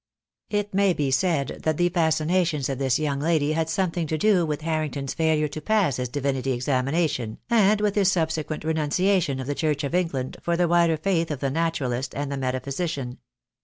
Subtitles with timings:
[0.49, 4.61] It may be that the fascinations of this young lady had something to do with
[4.61, 9.53] Harrington's failure to pass his Divinity examination, and with his subsequent renuncia tion of the
[9.53, 13.19] Church of England for the wider faith of the naturalist and the metaphysician.